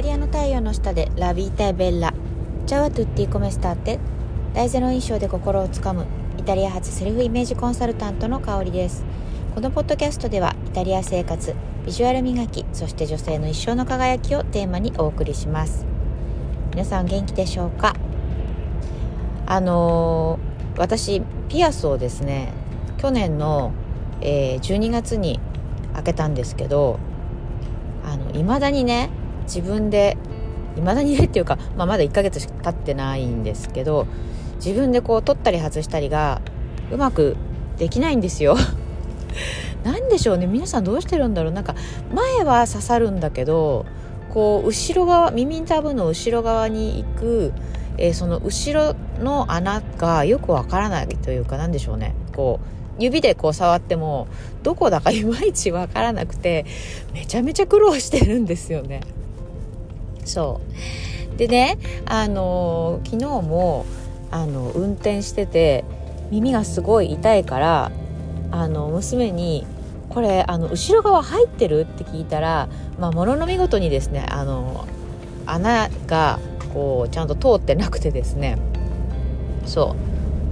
[0.00, 2.14] タリアの太陽の下でラビータエベッラ。
[2.66, 3.98] チャワトゥッティコメスターテ。
[4.54, 6.06] 大ゼロ印象で心をつかむ。
[6.38, 9.04] イタリア発セルフイメージコンサルタントの香りです。
[9.54, 11.54] このポッドキャストではイタリア生活
[11.84, 15.84] ビジュアル磨きそして女性の一生の輝きをテーマにお送りします。
[16.70, 17.94] 皆さん元気でしょうか？
[19.44, 22.54] あのー、私ピアスをですね
[22.96, 23.72] 去年の、
[24.22, 25.40] えー、12月に
[25.92, 26.98] 開けたんですけど
[28.02, 29.10] あの未だにね
[29.54, 30.16] 自分で
[30.76, 34.06] 未だにねっていうか、 まあ、まだ1ヶ月しか経ってないんですけど
[34.64, 36.40] 自分でこう取ったり外したりが
[36.92, 37.36] うまく
[37.76, 38.56] できないんですよ。
[39.84, 40.46] 何でしょうね。
[40.46, 41.52] 皆さんどうしてるんだろう。
[41.52, 41.74] なんか
[42.14, 43.86] 前は刺さるんだけど
[44.28, 47.52] こう後ろ側耳たぶの後ろ側に行く、
[47.96, 52.14] えー、その後ろの穴がよくわからないというか何でしょうね。
[52.34, 54.28] こう指でこう触っても
[54.62, 56.66] どこだかいまいちわからなくて
[57.14, 59.00] めちゃめちゃ苦労してるんですよね。
[60.30, 60.60] そ
[61.34, 61.36] う。
[61.36, 63.86] でねあの昨日も
[64.30, 65.84] あの運転してて
[66.30, 67.92] 耳がすごい痛いから
[68.52, 69.66] あの娘に
[70.10, 74.84] 「これあの後ろ側入ってる?」って聞いたら、まあ、ものの見事にですねあの
[75.46, 76.38] 穴が
[76.74, 78.58] こうちゃんと通ってなくてですね。
[79.66, 79.96] そ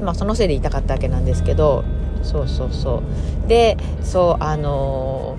[0.00, 0.04] う。
[0.04, 1.84] まあそのせいで痛かったわけなんですけど
[2.22, 3.02] そうそうそ
[3.44, 3.48] う。
[3.48, 5.36] でそうあの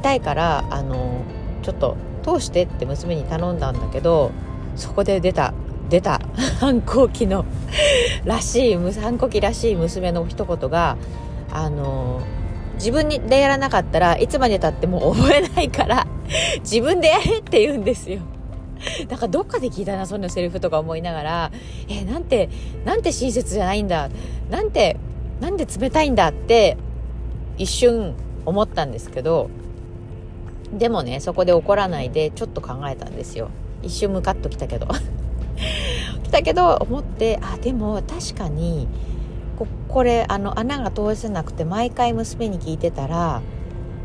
[0.00, 1.22] 痛いからあの
[1.62, 1.96] ちょっと
[2.36, 4.30] 通してって娘に頼んだんだけど
[4.76, 5.54] そこで出た
[5.88, 6.20] 出た
[6.60, 7.44] 反抗期の
[8.24, 10.96] らしい反抗期らしい娘の一言が
[11.50, 12.20] あの
[12.74, 16.06] 自分でやらなかったらいつまでたっても覚えないから
[16.60, 18.20] 自分でやれって言うんですよ。
[19.08, 21.50] だからどっかで聞いたなそんなセリフとか思いながら
[21.88, 22.48] えなんて
[22.84, 24.08] なんて親切じゃないんだ
[24.50, 24.96] なんて
[25.40, 26.76] なんで冷たいんだって
[27.56, 28.14] 一瞬
[28.46, 29.50] 思ったんですけど
[30.72, 33.50] でもねそこで怒らないでちょっと考えたんですよ。
[33.82, 34.88] 一瞬ムカッときたけど。
[36.24, 38.86] 来たけど思ってあでも確かに
[39.58, 43.42] ここれあの穴が通せなくて毎回娘に聞いてたら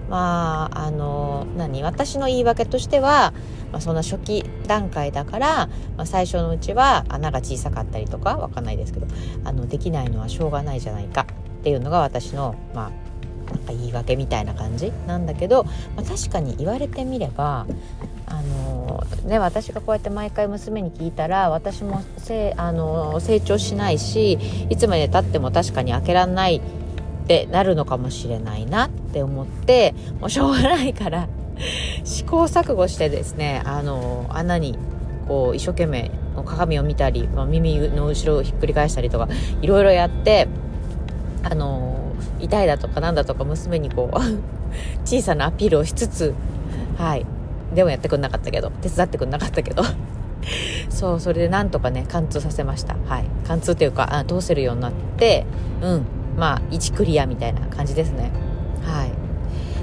[0.09, 3.33] まああの何私の言い訳としては、
[3.71, 5.67] まあ、そんな初期段階だから、
[5.97, 9.07] まあ、最初のうちは穴が小さかったりとかわかんないですけど
[9.43, 11.27] あのできないのはしょうがないじゃないか
[11.59, 13.02] っていうのが私のまあ
[13.49, 14.91] なんか言い訳みたいな感じ？
[15.07, 17.65] なんだけど、まあ、確かに言われてみれば
[18.25, 24.33] あのね、私がこうやって毎回娘に聞いたら私もせあの成長しないし
[24.69, 26.61] いつまでたっても確かに開けらんないっ
[27.27, 31.27] てなるのかもしれないなって思ってもうしょうがないから
[32.03, 34.77] 試行錯誤してですねあの穴に
[35.27, 36.11] こう一生懸命
[36.45, 39.29] 鏡を見たり、まあ、耳の後ろをひっくり返したりとか
[39.61, 40.47] いろいろやって
[41.43, 41.82] あの
[42.43, 44.17] 痛いだとかなんだとか娘にこう
[45.05, 46.33] 小さなアピールをしつつ
[46.97, 47.25] はい。
[47.73, 49.83] でもやってくんなかったけど手伝ってくんなかったけど。
[50.89, 52.95] そうそれでなんとかね貫通させました。
[53.07, 53.25] はい。
[53.47, 55.45] 貫通っていうかあ通せるようになって
[55.81, 56.05] うん。
[56.37, 58.31] まあ1クリアみたいな感じですね。
[58.83, 59.09] はい、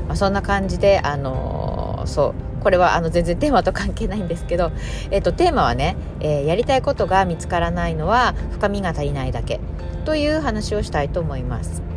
[0.06, 2.34] まあ、そんな感じであのー、そう。
[2.62, 4.70] これはあの全然テーマと関係ないんですけど、
[5.10, 9.60] えっと、テーマはね、えー、やりたいことが見つからないのは深みが足りないだけ
[10.04, 11.90] という話をしたいと思います。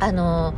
[0.00, 0.54] あの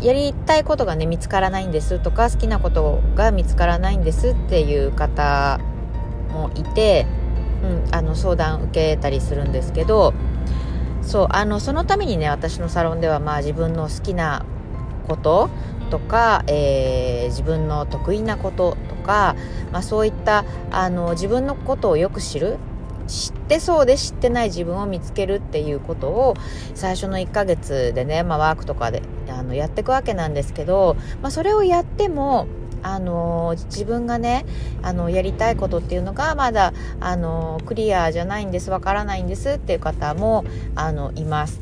[0.00, 1.98] やりたいことがね見つからないんです。
[1.98, 5.60] とか好きなことが見つからないんですっていう方
[6.30, 7.06] もいて、
[7.62, 10.12] うん、あの相談受けたりするんですけど
[11.00, 14.44] そうあのそのためにね私のサロンではまあ自分の好きな
[15.06, 15.48] こと
[15.90, 19.36] とか、えー、自分の得意なこととか、
[19.72, 22.56] まあ、そういったあの自分のことをよく知る
[23.06, 26.34] 知ってそうで知ってない自分を見つけるっていうことを
[26.74, 32.46] 最初の1ヶ月でね、まあ、ワークとかであのやっていくわけなんですけど、まあ、それをやっても
[32.82, 34.44] あの自分がね
[34.82, 40.44] あのやりたいことっていうのがまだあのクリアじゃないんですわからないんですっていう方も
[40.76, 41.60] あのいます。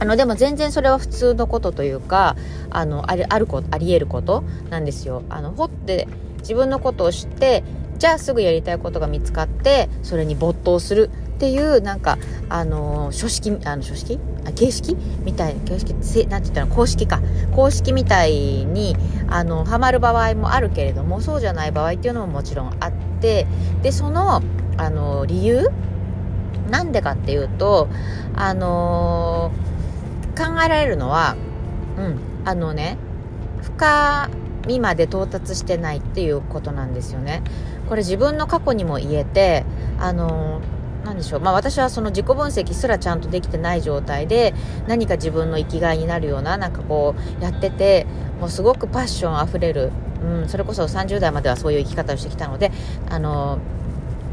[0.00, 2.36] あのでも全然それは普通のことというか
[2.70, 5.24] あのあるあることあり得ることなんですよ。
[5.28, 6.06] あのほって
[6.38, 7.64] 自分のことを知って
[7.98, 12.18] じゃあすぐやりたいことが見つかってそれに没頭するっていうなんか
[12.48, 14.18] あの書式あの書式？
[14.44, 17.20] あ形式みたいな形式なんて言ったら公式か。
[17.54, 18.96] 公式みたいに
[19.28, 23.46] あのハマる場合もあるけれどもそうじゃない場合っていうのももちろんあって
[23.82, 24.42] でその
[24.76, 25.68] あの理由？
[26.70, 27.88] なんでかっていうと
[28.34, 29.52] あの
[30.36, 31.34] 考えられるのは
[31.96, 32.98] うんあのね
[33.62, 34.28] 深
[34.62, 37.42] 未まで到達してないっていうことなんですよね。
[37.88, 39.64] これ自分の過去にも言えて
[39.98, 40.60] あの
[41.04, 44.52] なんでしょう、まあ、私はその自己分析すらちゃんとできてない状態で
[44.86, 48.06] 何か自分の生きがいになるようななんかこうやってて
[48.40, 49.90] もうすごくパッションあふれる、
[50.22, 52.72] うん、それこそ30代まではそういう生き方をしてきたので
[53.08, 53.58] あの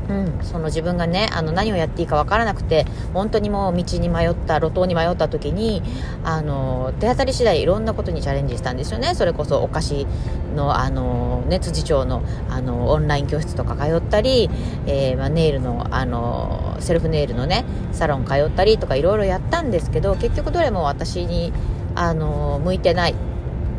[0.10, 5.82] うん、その自分がねあの何をやっていいか分からなくて本当にもう道に迷った路頭に迷った時に
[6.24, 9.16] あの手当たり次第いろんなことにチャレンジしたんですよね。
[9.16, 10.08] それこそお菓子
[10.56, 14.50] のあの、ね、辻町のあのオンライン教室とか通ったり、
[14.86, 21.52] えー、ま、ネイルのあのセルフネイルのねサロン通ったりとかいろいろやったんですけど結局どれも私に
[21.96, 23.16] あの向いてない。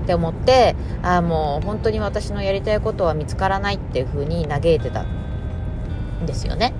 [0.04, 5.04] って思ってあもう本当に私のやりたいことは見つからないっていうふうに嘆いてた。
[6.26, 6.74] ですよね。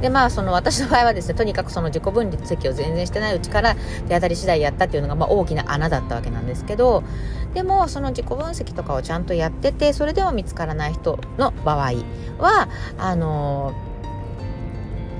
[0.00, 3.74] でまあその私の場合はですねとにかくその自己分析を全然してないうちから
[4.08, 7.02] 手当たり次第やったっていうのがまあ大きな穴だったわけなんですけど
[7.54, 11.92] でもその自己分析とかをちゃんとやっててそれでも見つからない人の場合
[12.38, 13.74] はあの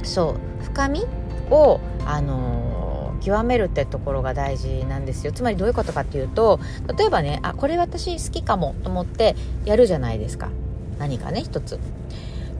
[0.03, 1.07] そう深み
[1.51, 5.33] をあの極めるってところが大事なんですよ。
[5.33, 6.61] つまりどういうことかっていうと
[6.97, 9.35] 例えばねあこれ私好きかもと思って
[9.65, 10.51] やるじゃないですか。
[10.99, 11.79] 何かね一つ。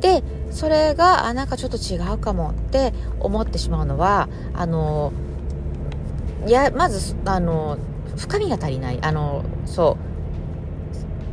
[0.01, 5.13] でそれがあなんかちょっと違うかもって思ってしまうのはあの
[6.47, 7.79] いやまずあの
[8.17, 8.99] 深みが足りない。
[9.03, 9.97] あのそ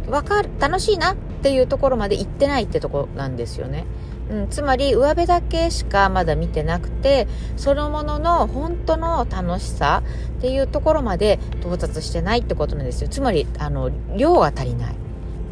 [0.08, 0.12] う。
[0.12, 3.86] わかる楽しいなっていうところまで行ってないってとこなんですよね。
[4.30, 7.28] うん、つまり上辺だけしかまだ見てなくて
[7.58, 10.02] そのものの本当の楽しさ
[10.38, 13.10] っていうところまで到達してないってことなんですよ。
[13.10, 14.96] つまりあの量が足りない、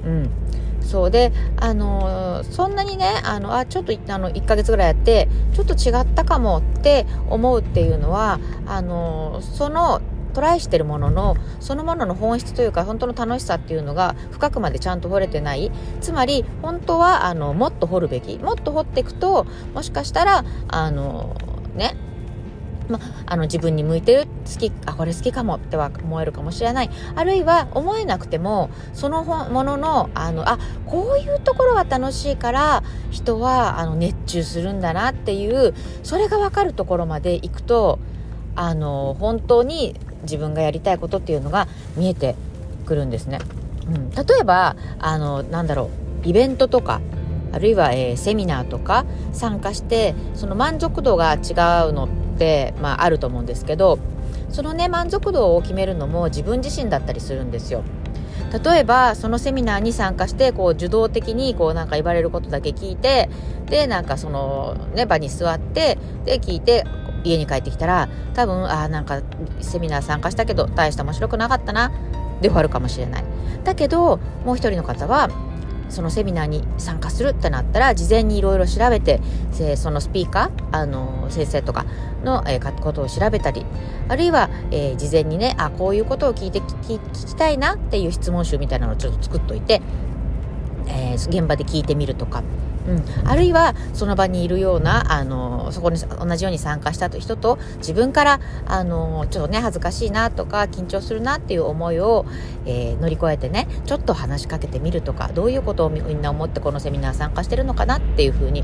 [0.06, 0.30] うん、
[0.82, 10.02] そうであのそんなにねあのあちょっとあの1ヶ月ぐらいやってちょっと違ったかもって思うっていうのはあのその
[10.34, 15.72] トライしてるもののそのものの本質というか本当の楽しさっていうのが深くまでちゃんと掘れてない。
[16.00, 21.36] つまり本当はあのもっと掘るべきもっと掘っていくともしかしたらあの
[21.76, 21.96] ね
[22.92, 35.74] まあの自分に向いてる好きあこれ好きかもっては思えるかもしれないあるいは思えなくてもそのもののあのあこういうところが楽しいから人はあの熱中するんだなっていう
[36.04, 38.00] それが分かるところまでいくと
[38.56, 42.36] あの本当に自分がやりたいことっていうのが見えて
[42.86, 43.40] くるんですね。
[43.88, 45.90] うん、例えばあのなんだろ
[46.24, 47.02] うイベントとか
[47.52, 52.21] あるいは、えー、セミナーとか参加してその満足度が違うのって、
[52.82, 54.00] まあ、あると思うんですけど
[54.50, 57.84] そのね満足度を決めるのも自分自身だったりするんですよ。
[58.52, 63.30] 例えばそのセミナーに参加してこう受動的にこうなんか言われることだけ聞いて
[63.68, 66.84] でなんかそのね場に座ってで聞いて
[67.24, 69.22] 家に帰ってきたら多分あなんか
[69.62, 71.94] セミナー参加したけど大して面白くなかったな
[72.42, 73.24] で終わるかもしれない
[73.64, 75.30] だけどもう一人の方は
[75.92, 79.20] そのセミナーに参加するってなったら事前にいろいろ調べて
[79.76, 81.86] そのスピーカーあの先生とか
[82.24, 83.66] の、えー、ことを調べたり
[84.08, 89.82] あるいは、えー、事前にねあこういうことを聞いて聞きたいなっていう質問集みたいなのをちょっと作っといて、
[90.88, 92.44] えー、現場で聞いてみるとか。
[92.88, 102.26] うん、あるいはその場にいるようなあのそこに同じように参加した人と自分からあのちょっとね恥ずかしいなとか緊張するなっていう思いを、
[102.66, 108.64] えー、乗り越えてねちょっと話しかけてみるとかどういうことをみんな思ってこのセミナー参加してるのかなっていうふうに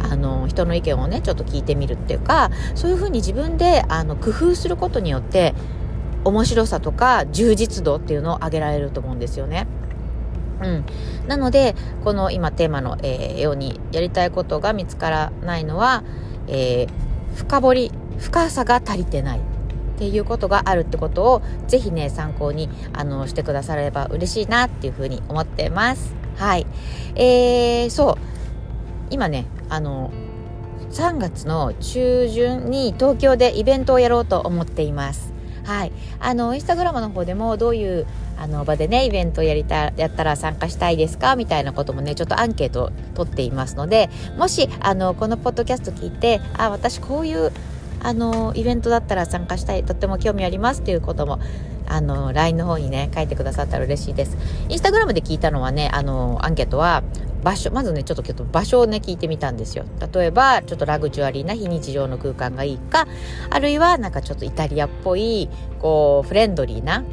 [0.00, 5.54] あの人の意見をねちょっと聞いてみるっていうかそういうふうに自分であの工夫することによって
[6.24, 9.66] 面白さとか充実度っていうのを上げられると思うんですよね。
[10.62, 10.84] うん、
[11.28, 11.74] なので
[12.04, 16.02] この今テーマの、えー、ようにやりたいことが見つからないのは、
[16.48, 19.42] えー、深掘り深さが足りてないっ
[19.98, 26.14] ていうことがあるってことをぜひね参考にあのしてくだされば嬉しいなっていうふうに思ってます。
[26.36, 26.66] はい。
[27.16, 28.14] えー、そう。
[29.10, 30.12] 今ねあの
[30.90, 35.37] 3月の中旬に東京でイベントをやろうと思っています。
[35.68, 35.92] はい。
[36.18, 38.06] あのインスタグラムの方でもどういう
[38.38, 44.08] あの場でねイベントやりたやったら参加したいですかみたいなこともねちょっとアンケートを取っていますので
[44.38, 47.52] もしあのこのポッドキャスト聞いてあ私こういう
[48.00, 51.38] あのイベントだったら参加したいとっても興味ありますっていうことも
[51.86, 54.36] あの LINE の方にね書いてくださったら嬉しいです。
[54.68, 57.02] インスタグラムで聞いたのはねあのアンケートは
[57.42, 63.06] 場所まずねちょっと場所をね聞いてみたんですよ例えばちょっとラグジュアリーな非日常の空間がいいか
[63.50, 67.04] あるいはなんかちょっとイタリアっぽいこうフレンドリーな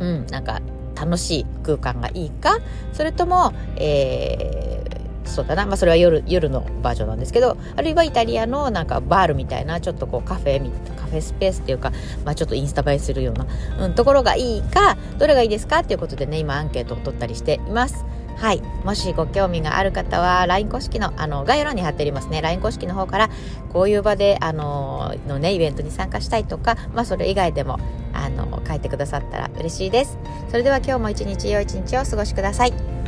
[0.00, 0.60] うん、なんか
[0.94, 2.58] 楽しい空間がいいか
[2.92, 11.92] それとも、えー、そうだな、まあ、それは夜夜のバージョンなんですけどあるいはイタリアのなんかバールみたいなちょっとこうカフェカフェスペースっていうか、
[12.24, 13.46] まあ、ちょっとインスタ映えするような、
[13.86, 18.04] うん、ところがいいかどれがいいですかっていうことでね今アンケートを取ったりしています。
[18.36, 18.62] はい。
[18.84, 22.42] もしご興味がある方は LINE 公式のあの概要欄に貼ってありますね。
[22.42, 23.30] LINE 公式の方から
[23.72, 27.78] こういう場であののねイベントに参加したいとかまあそれ以外でも
[28.12, 30.18] あの書いてくださったら嬉しいです。
[30.50, 33.05] それでは今日も一日良い一日をお過ごしください。